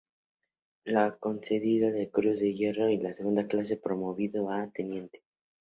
[0.83, 5.21] Le fue concedida la Cruz de Hierro de Segunda Clase y promovido a teniente.